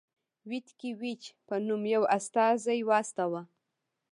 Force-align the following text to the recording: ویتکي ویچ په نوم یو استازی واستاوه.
ویتکي 0.49 0.91
ویچ 1.01 1.23
په 1.47 1.55
نوم 1.67 1.83
یو 1.95 2.03
استازی 2.17 2.79
واستاوه. 2.89 3.41